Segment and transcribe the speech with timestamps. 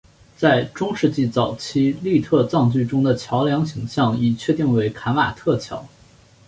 [0.35, 5.87] 在中世纪早期粟特葬具中的桥梁形象已确定为钦瓦特桥。